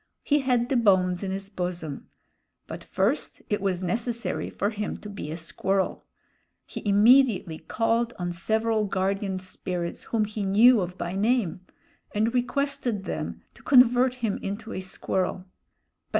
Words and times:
He 0.23 0.39
had 0.39 0.69
the 0.69 0.75
bones 0.77 1.21
in 1.21 1.29
his 1.29 1.47
bosom; 1.51 2.09
but 2.65 2.83
first 2.83 3.43
it 3.51 3.61
was 3.61 3.83
necessary 3.83 4.49
for 4.49 4.71
him 4.71 4.97
to 4.97 5.09
be 5.11 5.29
a 5.29 5.37
squirrel. 5.37 6.05
He 6.65 6.81
immediately 6.89 7.59
called 7.59 8.11
on 8.17 8.31
several 8.31 8.85
guardian 8.85 9.37
spirits 9.37 10.05
whom 10.05 10.25
he 10.25 10.41
knew 10.43 10.81
of 10.81 10.97
by 10.97 11.13
name, 11.13 11.61
and 12.15 12.33
requested 12.33 13.03
them 13.03 13.43
to 13.53 13.61
convert 13.61 14.15
him 14.15 14.39
into 14.41 14.73
a 14.73 14.79
squirrel. 14.81 15.45